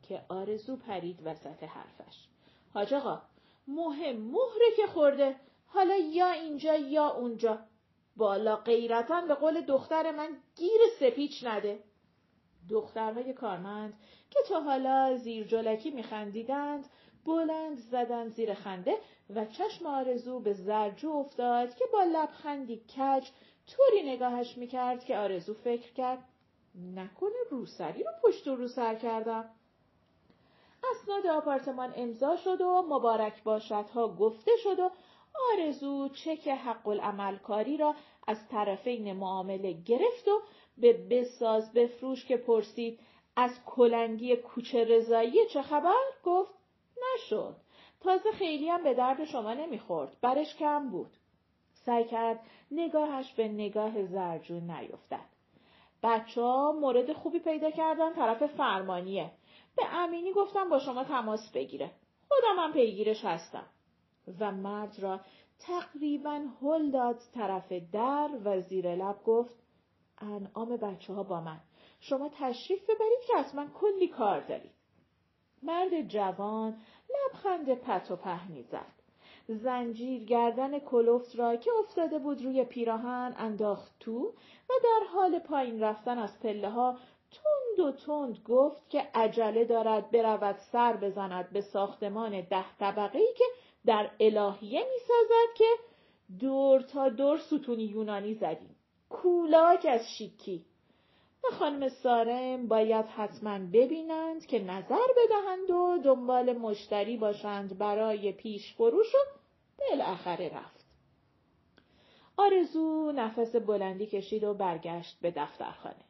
که 0.03 0.23
آرزو 0.29 0.77
پرید 0.77 1.21
وسط 1.25 1.63
حرفش. 1.63 2.29
حاج 2.75 2.95
آقا 2.95 3.23
مهم 3.69 4.17
مهره 4.17 4.77
که 4.77 4.87
خورده 4.87 5.37
حالا 5.67 5.95
یا 5.95 6.31
اینجا 6.31 6.75
یا 6.75 7.09
اونجا. 7.09 7.59
بالا 8.17 8.57
غیرتا 8.57 9.21
به 9.21 9.35
قول 9.35 9.61
دختر 9.61 10.11
من 10.11 10.29
گیر 10.57 10.81
سپیچ 11.01 11.45
نده. 11.45 11.85
دخترهای 12.71 13.33
کارمند 13.33 13.95
که 14.31 14.39
تا 14.49 14.61
حالا 14.61 15.17
زیر 15.17 15.47
جلکی 15.47 15.91
میخندیدند 15.91 16.87
بلند 17.25 17.79
زدن 17.79 18.29
زیر 18.29 18.55
خنده 18.55 18.99
و 19.35 19.45
چشم 19.45 19.87
آرزو 19.87 20.41
به 20.41 20.53
زرجو 20.53 21.11
افتاد 21.11 21.75
که 21.75 21.85
با 21.93 22.03
لبخندی 22.03 22.77
کج 22.77 23.29
طوری 23.67 24.03
نگاهش 24.03 24.59
می‌کرد 24.59 25.05
که 25.05 25.19
آرزو 25.19 25.55
فکر 25.55 25.93
کرد 25.93 26.25
نکنه 26.95 27.37
روسری 27.51 28.03
رو 28.03 28.11
پشت 28.25 28.49
و 28.49 28.57
رو 28.57 28.69
سر 28.69 28.95
کردم. 28.95 29.51
اسناد 30.91 31.27
آپارتمان 31.27 31.93
امضا 31.97 32.37
شد 32.37 32.61
و 32.61 32.85
مبارک 32.89 33.43
باشدها 33.43 34.09
گفته 34.09 34.51
شد 34.63 34.79
و 34.79 34.91
آرزو 35.53 36.09
چک 36.09 36.49
حق 36.49 36.89
العمل 36.89 37.37
کاری 37.37 37.77
را 37.77 37.95
از 38.27 38.49
طرفین 38.49 39.13
معامله 39.13 39.73
گرفت 39.73 40.29
و 40.29 40.41
به 40.81 40.93
بساز 40.93 41.73
بفروش 41.73 42.27
که 42.27 42.37
پرسید 42.37 43.01
از 43.37 43.51
کلنگی 43.67 44.37
کوچه 44.37 44.85
رضایی 44.85 45.47
چه 45.53 45.63
خبر؟ 45.63 46.03
گفت 46.25 46.55
نشد. 47.15 47.57
تازه 48.01 48.31
خیلی 48.31 48.69
هم 48.69 48.85
به 48.85 48.95
درد 48.95 49.25
شما 49.25 49.55
نمی‌خورد. 49.55 50.17
برش 50.21 50.57
کم 50.57 50.91
بود. 50.91 51.11
سعی 51.73 52.05
کرد 52.05 52.41
نگاهش 52.71 53.33
به 53.33 53.49
نگاه 53.49 54.07
زرجون 54.07 54.71
نیفتد. 54.71 55.29
بچه 56.03 56.41
ها 56.41 56.73
مورد 56.81 57.13
خوبی 57.13 57.39
پیدا 57.39 57.71
کردن 57.71 58.15
طرف 58.15 58.47
فرمانیه. 58.47 59.31
به 59.77 59.95
امینی 59.95 60.33
گفتم 60.33 60.69
با 60.69 60.79
شما 60.79 61.05
تماس 61.05 61.53
بگیره. 61.55 61.91
خودم 62.29 62.59
هم 62.59 62.73
پیگیرش 62.73 63.25
هستم. 63.25 63.67
و 64.41 64.53
مرد 64.53 64.99
را 65.01 65.21
تقریبا 65.59 66.41
هل 66.63 66.91
داد 66.91 67.19
طرف 67.35 67.73
در 67.73 68.31
و 68.45 68.61
زیر 68.61 68.95
لب 68.95 69.25
گفت 69.25 69.68
انعام 70.21 70.77
بچه 70.77 71.13
ها 71.13 71.23
با 71.23 71.41
من. 71.41 71.61
شما 72.01 72.29
تشریف 72.29 72.83
ببرید 72.83 73.21
که 73.27 73.37
حتما 73.37 73.67
کلی 73.67 74.09
کار 74.09 74.41
دارید. 74.41 74.73
مرد 75.63 76.09
جوان 76.09 76.81
لبخند 77.11 77.75
پت 77.75 78.11
و 78.11 78.17
پهنی 78.17 78.63
زد. 78.63 78.99
زنجیر 79.49 80.25
گردن 80.25 80.79
کلفت 80.79 81.37
را 81.37 81.57
که 81.57 81.71
افتاده 81.79 82.19
بود 82.19 82.45
روی 82.45 82.65
پیراهن 82.65 83.35
انداخت 83.37 83.93
تو 84.01 84.19
و 84.71 84.73
در 84.85 85.07
حال 85.13 85.39
پایین 85.39 85.81
رفتن 85.81 86.19
از 86.19 86.41
پله 86.41 86.71
ها 86.71 86.99
تند 87.31 87.87
و 87.87 87.93
تند 87.93 88.39
گفت 88.45 88.91
که 88.91 89.09
عجله 89.15 89.65
دارد 89.65 90.11
برود 90.11 90.57
سر 90.73 90.97
بزند 90.97 91.51
به 91.51 91.61
ساختمان 91.61 92.41
ده 92.41 92.77
طبقه 92.79 93.19
ای 93.19 93.35
که 93.37 93.45
در 93.87 94.11
الهیه 94.21 94.81
می 94.81 94.99
سازد 95.09 95.55
که 95.57 95.65
دور 96.41 96.81
تا 96.81 97.09
دور 97.09 97.39
ستونی 97.39 97.85
یونانی 97.85 98.35
زدیم. 98.35 98.77
کولاک 99.09 99.87
از 99.91 100.11
شیکی. 100.19 100.65
و 101.45 101.55
خانم 101.55 101.89
سارم 101.89 102.69
باید 102.69 103.07
حتما 103.07 103.59
ببینند 103.59 104.47
که 104.47 104.59
نظر 104.59 105.07
بدهند 105.17 105.71
و 105.71 105.99
دنبال 106.05 106.53
مشتری 106.53 107.17
باشند 107.17 107.79
برای 107.79 108.33
پیش 108.33 108.75
فروش 108.75 109.15
و 109.15 109.19
بالاخره 109.79 110.49
رفت. 110.49 110.85
آرزو 112.37 113.13
نفس 113.13 113.57
بلندی 113.57 114.07
کشید 114.07 114.45
و 114.45 114.55
برگشت 114.55 115.19
به 115.21 115.31
دفترخانه. 115.31 116.05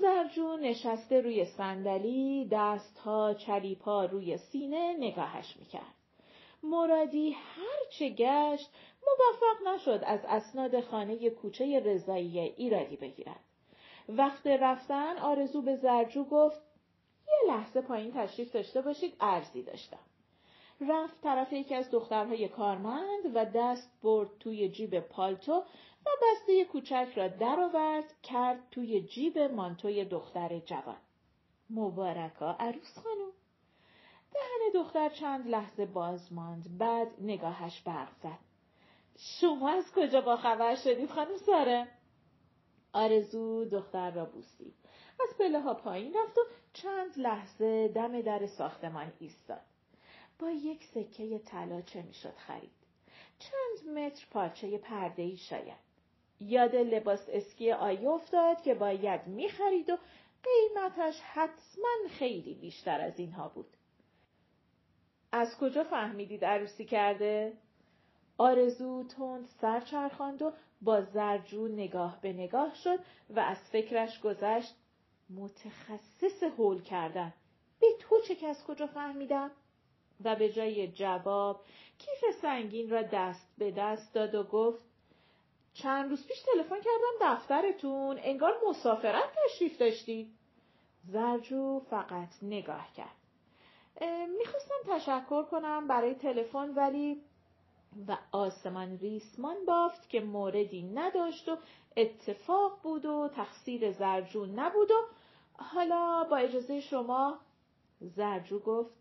زرجو 0.00 0.56
نشسته 0.56 1.20
روی 1.20 1.44
صندلی 1.44 2.48
دستها 2.52 3.34
چلیپا 3.34 4.04
روی 4.04 4.38
سینه 4.38 4.96
نگاهش 4.98 5.56
می‌کرد. 5.58 5.94
مرادی 6.62 7.30
هرچه 7.30 8.08
گشت 8.08 8.70
موفق 9.06 9.74
نشد 9.74 10.02
از 10.06 10.20
اسناد 10.24 10.80
خانه 10.80 11.30
کوچه 11.30 11.80
رضایی 11.80 12.38
ایرادی 12.38 12.96
بگیرد. 12.96 13.40
وقت 14.08 14.46
رفتن 14.46 15.18
آرزو 15.18 15.62
به 15.62 15.76
زرجو 15.76 16.24
گفت 16.24 16.60
یه 17.28 17.54
لحظه 17.54 17.80
پایین 17.80 18.12
تشریف 18.12 18.52
داشته 18.52 18.80
باشید 18.80 19.16
ارزی 19.20 19.62
داشتم. 19.62 19.98
رفت 20.80 21.20
طرف 21.22 21.52
یکی 21.52 21.74
از 21.74 21.90
دخترهای 21.90 22.48
کارمند 22.48 23.36
و 23.36 23.44
دست 23.44 23.90
برد 24.02 24.38
توی 24.40 24.68
جیب 24.68 25.00
پالتو 25.00 25.52
و 26.06 26.10
بسته 26.22 26.64
کوچک 26.64 27.08
را 27.16 27.28
درآورد 27.28 28.14
کرد 28.22 28.68
توی 28.70 29.00
جیب 29.00 29.38
مانتوی 29.38 30.04
دختر 30.04 30.58
جوان. 30.58 30.96
مبارکا 31.70 32.56
عروس 32.60 32.98
خانم. 32.98 33.32
دهن 34.34 34.82
دختر 34.82 35.08
چند 35.08 35.48
لحظه 35.48 35.86
باز 35.86 36.32
ماند 36.32 36.78
بعد 36.78 37.08
نگاهش 37.20 37.80
برق 37.80 38.12
زد 38.22 38.53
شما 39.18 39.70
از 39.70 39.92
کجا 39.92 40.20
با 40.20 40.36
خبر 40.36 40.74
شدید 40.74 41.10
خانم 41.10 41.36
ساره؟ 41.36 41.88
آرزو 42.92 43.64
دختر 43.64 44.10
را 44.10 44.24
بوسید. 44.24 44.74
از 45.20 45.38
پله 45.38 45.60
ها 45.60 45.74
پایین 45.74 46.14
رفت 46.14 46.38
و 46.38 46.40
چند 46.72 47.18
لحظه 47.18 47.88
دم 47.88 48.20
در 48.20 48.46
ساختمان 48.46 49.12
ایستاد. 49.20 49.60
با 50.38 50.50
یک 50.50 50.84
سکه 50.84 51.38
طلا 51.38 51.80
چه 51.80 52.02
می‌شد 52.02 52.34
خرید. 52.36 52.70
چند 53.38 53.98
متر 53.98 54.26
پارچه 54.30 54.78
پرده 54.78 55.22
ای 55.22 55.36
شاید. 55.36 55.84
یاد 56.40 56.76
لباس 56.76 57.26
اسکی 57.28 57.72
آیه 57.72 58.08
افتاد 58.08 58.62
که 58.62 58.74
باید 58.74 59.26
می‌خرید 59.26 59.90
و 59.90 59.98
قیمتش 60.42 61.20
حتما 61.20 62.08
خیلی 62.10 62.54
بیشتر 62.54 63.00
از 63.00 63.18
اینها 63.18 63.48
بود. 63.48 63.76
از 65.32 65.58
کجا 65.60 65.84
فهمیدید 65.84 66.44
عروسی 66.44 66.84
کرده؟ 66.84 67.52
آرزو 68.38 69.04
تند 69.04 69.48
سر 69.60 69.80
چرخاند 69.80 70.42
و 70.42 70.52
با 70.82 71.00
زرجو 71.00 71.68
نگاه 71.68 72.18
به 72.20 72.32
نگاه 72.32 72.74
شد 72.74 72.98
و 73.30 73.40
از 73.40 73.58
فکرش 73.72 74.20
گذشت 74.20 74.74
متخصص 75.30 76.42
هول 76.42 76.82
کردن. 76.82 77.32
به 77.80 77.86
تو 78.00 78.20
چه 78.20 78.46
از 78.46 78.64
کجا 78.64 78.86
فهمیدم؟ 78.86 79.50
و 80.24 80.36
به 80.36 80.52
جای 80.52 80.88
جواب 80.88 81.64
کیف 81.98 82.34
سنگین 82.42 82.90
را 82.90 83.02
دست 83.02 83.48
به 83.58 83.70
دست 83.70 84.14
داد 84.14 84.34
و 84.34 84.42
گفت 84.44 84.84
چند 85.74 86.10
روز 86.10 86.26
پیش 86.26 86.42
تلفن 86.42 86.80
کردم 86.80 87.34
دفترتون 87.34 88.18
انگار 88.22 88.54
مسافرت 88.68 89.32
تشریف 89.44 89.78
داشتید 89.78 90.34
زرجو 91.04 91.80
فقط 91.80 92.28
نگاه 92.42 92.92
کرد. 92.96 93.16
می‌خواستم 94.38 94.74
تشکر 94.86 95.42
کنم 95.42 95.88
برای 95.88 96.14
تلفن 96.14 96.70
ولی 96.74 97.22
و 98.08 98.16
آسمان 98.32 98.98
ریسمان 98.98 99.56
بافت 99.66 100.08
که 100.08 100.20
موردی 100.20 100.82
نداشت 100.82 101.48
و 101.48 101.56
اتفاق 101.96 102.80
بود 102.82 103.04
و 103.04 103.28
تقصیر 103.36 103.92
زرجو 103.92 104.46
نبود 104.46 104.90
و 104.90 104.94
حالا 105.52 106.26
با 106.30 106.36
اجازه 106.36 106.80
شما 106.80 107.38
زرجو 108.00 108.58
گفت 108.58 108.94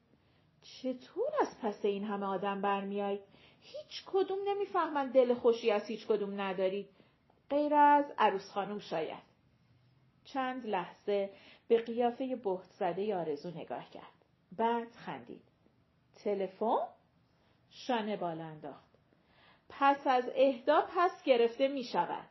چطور 0.62 1.30
از 1.42 1.60
پس 1.62 1.86
این 1.86 2.04
همه 2.04 2.26
آدم 2.26 2.62
برمیای؟ 2.62 3.20
هیچ 3.62 4.04
کدوم 4.06 4.38
نمی‌فهمن 4.48 5.12
دل 5.12 5.34
خوشی 5.34 5.72
از 5.72 5.86
هیچ 5.86 6.08
کدوم 6.08 6.42
ندارید 6.42 6.90
غیر 7.50 7.74
از 7.74 8.06
عروس 8.18 8.50
خانم 8.50 8.80
شاید. 8.80 9.24
چند 10.26 10.68
لحظه 10.68 11.30
به 11.68 11.82
قیافه 11.82 12.36
بهت 12.36 12.72
زده 12.80 13.16
آرزو 13.16 13.50
نگاه 13.50 13.90
کرد. 13.90 14.26
بعد 14.58 14.92
خندید. 14.92 15.44
تلفن؟ 16.24 16.88
شانه 17.74 18.18
بالا 18.18 18.44
انداخت 18.44 18.94
پس 19.70 20.08
از 20.08 20.30
اهدا 20.36 20.88
پس 20.96 21.24
گرفته 21.24 21.68
می 21.68 21.84
شود 21.84 22.30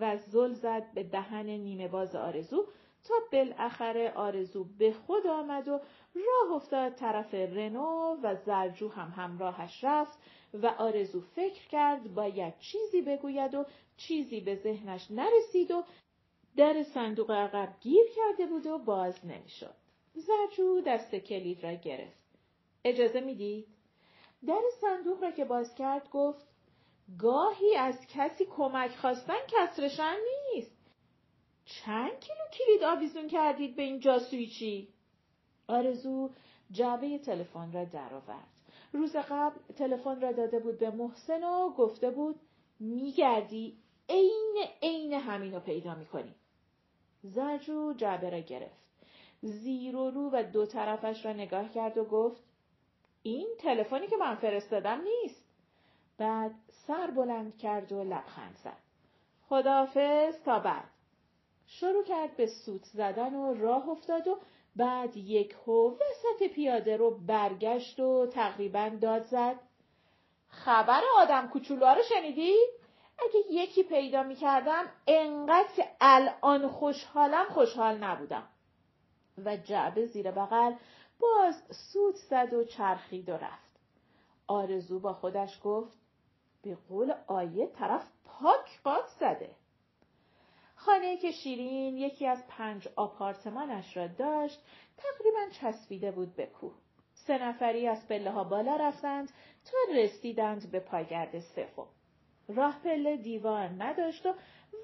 و 0.00 0.16
زل 0.16 0.52
زد 0.52 0.92
به 0.94 1.02
دهن 1.02 1.46
نیمه 1.46 1.88
باز 1.88 2.16
آرزو 2.16 2.66
تا 3.04 3.14
بالاخره 3.32 4.12
آرزو 4.12 4.64
به 4.78 4.92
خود 4.92 5.26
آمد 5.26 5.68
و 5.68 5.80
راه 6.14 6.52
افتاد 6.54 6.94
طرف 6.94 7.34
رنو 7.34 8.16
و 8.22 8.34
زرجو 8.34 8.88
هم 8.88 9.12
همراهش 9.16 9.84
رفت 9.84 10.18
و 10.54 10.66
آرزو 10.66 11.20
فکر 11.20 11.68
کرد 11.68 12.14
باید 12.14 12.54
چیزی 12.58 13.02
بگوید 13.02 13.54
و 13.54 13.64
چیزی 13.96 14.40
به 14.40 14.54
ذهنش 14.54 15.10
نرسید 15.10 15.70
و 15.70 15.84
در 16.56 16.82
صندوق 16.82 17.30
عقب 17.30 17.74
گیر 17.80 18.06
کرده 18.16 18.46
بود 18.46 18.66
و 18.66 18.78
باز 18.78 19.26
نمی‌شد. 19.26 19.74
زرجو 20.14 20.80
دست 20.80 21.14
کلید 21.14 21.64
را 21.64 21.72
گرفت. 21.72 22.22
اجازه 22.84 23.20
می‌دید؟ 23.20 23.66
در 24.46 24.62
صندوق 24.80 25.22
را 25.22 25.30
که 25.30 25.44
باز 25.44 25.74
کرد 25.74 26.10
گفت 26.10 26.46
گاهی 27.18 27.76
از 27.76 28.06
کسی 28.06 28.44
کمک 28.44 28.90
خواستن 28.96 29.38
کسرشن 29.48 30.16
نیست. 30.54 30.76
چند 31.64 32.20
کیلو 32.20 32.44
کلید 32.52 32.82
آویزون 32.82 33.28
کردید 33.28 33.76
به 33.76 33.82
این 33.82 34.00
جاسویچی؟ 34.00 34.88
آرزو 35.68 36.30
جعبه 36.70 37.18
تلفن 37.18 37.72
را 37.72 37.84
درآورد. 37.84 38.48
روز 38.92 39.16
قبل 39.16 39.74
تلفن 39.76 40.20
را 40.20 40.32
داده 40.32 40.58
بود 40.58 40.78
به 40.78 40.90
محسن 40.90 41.44
و 41.44 41.70
گفته 41.70 42.10
بود 42.10 42.40
میگردی 42.80 43.78
عین 44.08 44.56
عین 44.82 45.12
همینو 45.12 45.60
پیدا 45.60 45.94
می‌کنی. 45.94 46.34
زرجو 47.22 47.92
جعبه 47.92 48.30
را 48.30 48.40
گرفت. 48.40 48.82
زیر 49.42 49.96
و 49.96 50.10
رو 50.10 50.30
و 50.32 50.42
دو 50.42 50.66
طرفش 50.66 51.24
را 51.24 51.32
نگاه 51.32 51.68
کرد 51.68 51.98
و 51.98 52.04
گفت 52.04 52.51
این 53.22 53.48
تلفنی 53.58 54.06
که 54.06 54.16
من 54.16 54.34
فرستادم 54.34 55.00
نیست. 55.00 55.44
بعد 56.18 56.54
سر 56.86 57.10
بلند 57.10 57.56
کرد 57.56 57.92
و 57.92 58.04
لبخند 58.04 58.56
زد. 58.64 58.78
خداحافظ 59.48 60.42
تا 60.44 60.58
بعد. 60.58 60.84
شروع 61.66 62.04
کرد 62.04 62.36
به 62.36 62.46
سوت 62.46 62.84
زدن 62.84 63.34
و 63.34 63.54
راه 63.54 63.88
افتاد 63.88 64.28
و 64.28 64.38
بعد 64.76 65.16
یک 65.16 65.56
هو 65.66 65.94
وسط 65.94 66.52
پیاده 66.54 66.96
رو 66.96 67.18
برگشت 67.26 68.00
و 68.00 68.26
تقریبا 68.26 68.90
داد 69.00 69.22
زد. 69.22 69.56
خبر 70.48 71.02
آدم 71.16 71.48
کوچولوها 71.48 71.92
رو 71.92 72.02
شنیدی؟ 72.02 72.56
اگه 73.18 73.40
یکی 73.50 73.82
پیدا 73.82 74.22
می 74.22 74.34
کردم 74.34 74.84
انقدر 75.06 75.68
که 75.76 75.88
الان 76.00 76.68
خوشحالم 76.68 77.44
خوشحال 77.44 77.98
نبودم. 77.98 78.48
و 79.44 79.56
جعبه 79.56 80.06
زیر 80.06 80.30
بغل 80.30 80.72
باز 81.22 81.62
سوت 81.92 82.14
زد 82.14 82.52
و 82.52 82.64
چرخید 82.64 83.28
و 83.28 83.32
رفت. 83.32 83.80
آرزو 84.46 85.00
با 85.00 85.12
خودش 85.12 85.60
گفت 85.64 85.98
به 86.62 86.78
قول 86.88 87.14
آیه 87.26 87.66
طرف 87.66 88.08
پاک 88.24 88.82
پاک 88.84 89.06
زده. 89.20 89.56
خانه 90.74 91.16
که 91.16 91.30
شیرین 91.30 91.96
یکی 91.96 92.26
از 92.26 92.46
پنج 92.48 92.88
آپارتمانش 92.96 93.96
را 93.96 94.06
داشت 94.06 94.60
تقریبا 94.96 95.50
چسبیده 95.60 96.10
بود 96.10 96.36
به 96.36 96.46
کوه. 96.46 96.74
سه 97.14 97.42
نفری 97.42 97.88
از 97.88 98.08
پله 98.08 98.30
ها 98.30 98.44
بالا 98.44 98.76
رفتند 98.76 99.30
تا 99.64 99.78
رسیدند 99.94 100.70
به 100.70 100.80
پایگرد 100.80 101.38
سفو. 101.38 101.86
راه 102.48 102.78
پله 102.84 103.16
دیوار 103.16 103.68
نداشت 103.68 104.26
و 104.26 104.34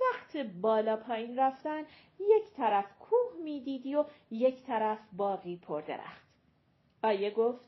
وقت 0.01 0.37
بالا 0.37 0.96
پایین 0.96 1.38
رفتن 1.38 1.81
یک 2.20 2.53
طرف 2.57 2.98
کوه 2.98 3.42
می‌دیدی 3.42 3.94
و 3.94 4.05
یک 4.31 4.66
طرف 4.66 4.98
باقی 5.12 5.57
پردرخت. 5.57 6.27
آیه 7.02 7.30
گفت 7.30 7.64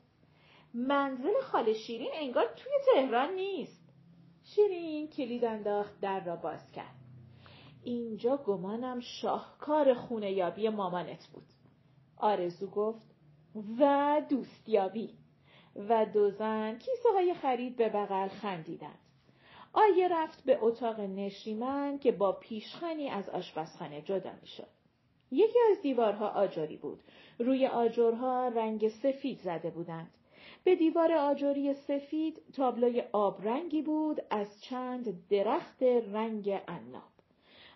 منزل 0.73 1.41
خاله 1.41 1.73
شیرین 1.73 2.11
انگار 2.13 2.45
توی 2.55 2.71
تهران 2.93 3.33
نیست. 3.33 3.81
شیرین 4.43 5.07
کلید 5.09 5.45
انداخت 5.45 5.99
در 5.99 6.23
را 6.23 6.35
باز 6.35 6.71
کرد. 6.71 6.95
اینجا 7.83 8.37
گمانم 8.37 8.99
شاهکار 8.99 9.93
خونه 9.93 10.31
یابی 10.31 10.69
مامانت 10.69 11.27
بود. 11.27 11.45
آرزو 12.17 12.67
گفت 12.67 13.15
و 13.79 14.21
دوستیابی 14.29 15.17
و 15.75 16.05
دو 16.05 16.31
زن 16.31 16.77
کیسه 16.77 17.33
خرید 17.41 17.75
به 17.75 17.89
بغل 17.89 18.27
خندیدند. 18.27 18.99
آیه 19.73 20.07
رفت 20.07 20.43
به 20.43 20.57
اتاق 20.61 20.99
نشیمن 20.99 21.99
که 21.99 22.11
با 22.11 22.31
پیشخانی 22.31 23.09
از 23.09 23.29
آشپزخانه 23.29 24.01
جدا 24.01 24.31
می 24.41 24.47
شد. 24.47 24.80
یکی 25.31 25.59
از 25.71 25.81
دیوارها 25.81 26.27
آجری 26.29 26.77
بود. 26.77 26.99
روی 27.39 27.67
آجرها 27.67 28.47
رنگ 28.47 28.87
سفید 28.87 29.39
زده 29.39 29.69
بودند. 29.69 30.11
به 30.63 30.75
دیوار 30.75 31.13
آجری 31.13 31.73
سفید 31.73 32.41
تابلوی 32.53 33.03
آبرنگی 33.11 33.81
بود 33.81 34.21
از 34.29 34.61
چند 34.61 35.27
درخت 35.29 35.83
رنگ 35.83 36.49
عناب. 36.49 37.11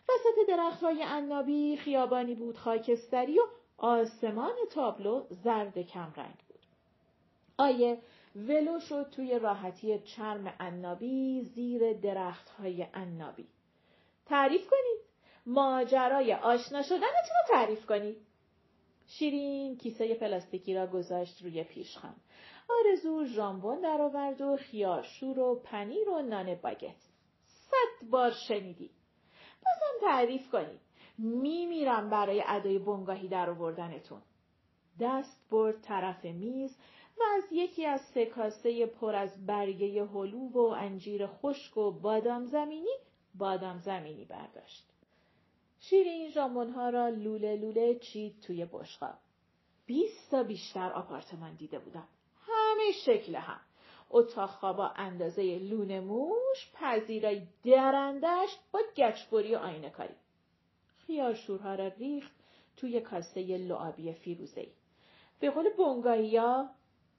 وسط 0.10 0.48
درختهای 0.48 1.04
عنابی 1.04 1.78
خیابانی 1.78 2.36
بود 2.36 2.58
خاکستری 2.58 3.40
و 3.40 3.44
آسمان 3.78 4.54
تابلو 4.72 5.26
زرد 5.30 5.82
کمرنگ 5.82 6.36
بود. 6.48 6.60
آیه 7.58 7.98
ولو 8.36 8.80
شد 8.80 9.10
توی 9.12 9.40
راحتی 9.40 10.00
چرم 10.00 10.54
عنابی 10.60 11.42
زیر 11.42 11.94
درختهای 11.94 12.88
عنابی. 12.94 13.48
تعریف 14.26 14.68
کنید. 14.68 15.05
ماجرای 15.46 16.34
آشنا 16.34 16.82
شدنتون 16.82 17.36
رو 17.36 17.56
تعریف 17.56 17.86
کنید. 17.86 18.18
شیرین 19.08 19.78
کیسه 19.78 20.16
پلاستیکی 20.16 20.74
را 20.74 20.88
گذاشت 20.88 21.42
روی 21.42 21.64
پیشخان. 21.64 22.16
آرزو 22.70 23.26
ژامبون 23.26 23.82
درآورد 23.82 24.42
و 24.42 24.58
خیارشور 24.58 25.40
و 25.40 25.62
پنیر 25.64 26.10
و 26.10 26.22
نان 26.22 26.56
باگت. 26.56 27.02
صد 27.46 28.10
بار 28.10 28.32
شنیدی. 28.48 28.90
بازم 29.66 30.12
تعریف 30.12 30.50
کنید. 30.50 30.80
میمیرم 31.18 32.10
برای 32.10 32.44
ادای 32.48 32.80
بنگاهی 32.80 33.28
در 33.28 33.50
آوردنتون. 33.50 34.22
دست 35.00 35.50
برد 35.52 35.82
طرف 35.82 36.26
میز 36.26 36.78
و 37.20 37.24
از 37.38 37.44
یکی 37.52 37.86
از 37.86 38.02
سکاسه 38.02 38.86
پر 38.86 39.16
از 39.16 39.46
برگه 39.46 40.06
هلو 40.06 40.50
و 40.50 40.58
انجیر 40.60 41.28
خشک 41.28 41.78
و 41.78 41.92
بادام 41.92 42.46
زمینی 42.46 42.98
بادام 43.36 43.80
زمینی 43.80 44.26
برداشت. 44.26 44.95
شیرین 45.90 46.30
ژامبونها 46.30 46.90
را 46.90 47.10
لوله 47.10 47.56
لوله 47.56 47.96
چید 47.96 48.40
توی 48.40 48.66
بشقاب. 48.66 49.18
بیست 49.86 50.32
تا 50.32 50.44
بیشتر 50.44 50.92
آپارتمان 50.92 51.56
دیده 51.56 51.80
بودم. 51.80 52.08
همه 52.42 52.92
شکل 53.06 53.36
هم. 53.36 53.60
اتاق 54.10 54.50
خوابا 54.50 54.88
اندازه 54.96 55.60
لونه 55.60 56.00
موش، 56.00 56.72
پذیرای 56.74 57.48
درندش 57.64 58.50
با 58.72 58.80
گچبری 58.98 59.56
و 59.56 59.58
آینه 59.58 59.90
کاری. 59.90 60.14
خیارشورها 61.08 61.76
را 61.76 61.88
ریخت 61.88 62.32
توی 62.78 63.02
کاسه 63.02 63.42
لعابی 63.42 64.14
فیروزهی. 64.14 64.72
به 65.40 65.50
قول 65.50 65.70
بونگایا 65.78 66.70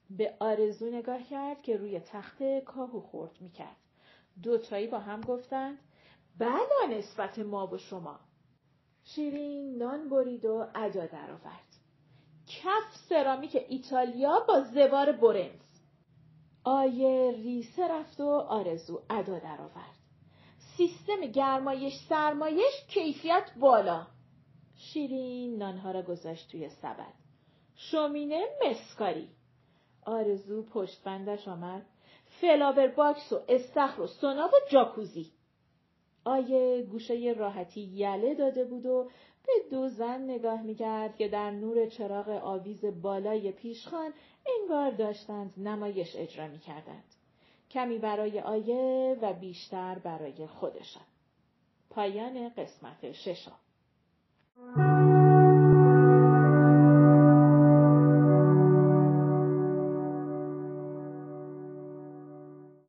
به 0.09 0.35
آرزو 0.39 0.89
نگاه 0.89 1.23
کرد 1.23 1.61
که 1.61 1.77
روی 1.77 1.99
تخت 1.99 2.43
کاهو 2.65 2.99
خورد 2.99 3.41
می‌کرد. 3.41 3.77
دوتایی 4.43 4.87
با 4.87 4.99
هم 4.99 5.21
گفتند 5.21 5.79
بلا 6.39 6.85
نسبت 6.89 7.39
ما 7.39 7.67
و 7.67 7.77
شما. 7.77 8.26
شیرین 9.15 9.77
نان 9.77 10.09
برید 10.09 10.45
و 10.45 10.67
ادا 10.75 11.05
درآورد. 11.05 11.67
کف 12.47 12.95
سرامیک 13.09 13.57
ایتالیا 13.69 14.39
با 14.47 14.61
زوار 14.61 15.11
برنز. 15.11 15.81
آیه 16.63 17.31
ریسه 17.31 17.87
رفت 17.87 18.19
و 18.19 18.29
آرزو 18.29 19.01
ادا 19.09 19.39
درآورد. 19.39 19.97
سیستم 20.77 21.21
گرمایش 21.21 21.93
سرمایش 22.09 22.85
کیفیت 22.87 23.51
بالا. 23.59 24.07
شیرین 24.75 25.57
نانها 25.57 25.91
را 25.91 26.01
گذاشت 26.01 26.51
توی 26.51 26.69
سبد. 26.69 27.13
شومینه 27.75 28.45
مسکاری. 28.65 29.29
آرزو 30.05 30.63
پشت 30.63 31.03
بندش 31.03 31.47
آمد 31.47 31.85
flower 32.41 32.87
box 32.87 33.33
و 33.33 33.39
استخر 33.49 34.01
و 34.01 34.07
سونا 34.07 34.47
و 34.47 34.69
جاکوزی 34.71 35.31
آیه 36.27 36.83
گوشه 36.83 37.35
راحتی 37.37 37.81
یله 37.81 38.35
داده 38.35 38.63
بود 38.63 38.85
و 38.85 39.09
به 39.45 39.53
دو 39.71 39.87
زن 39.87 40.21
نگاه 40.21 40.61
می‌کرد 40.61 41.15
که 41.15 41.27
در 41.27 41.51
نور 41.51 41.85
چراغ 41.89 42.29
آویز 42.29 42.85
بالای 42.85 43.51
پیشخان 43.51 44.13
انگار 44.61 44.91
داشتند 44.91 45.53
نمایش 45.57 46.15
اجرا 46.15 46.47
می‌کردند. 46.47 47.03
کمی 47.71 47.97
برای 47.97 48.39
آیه 48.39 49.17
و 49.21 49.33
بیشتر 49.33 49.99
برای 49.99 50.47
خودشان. 50.47 51.03
پایان 51.89 52.49
قسمت 52.49 53.11
ششم 53.11 53.59